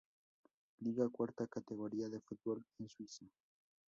[0.79, 3.23] Liga, cuarta categoría de fútbol en Suiza.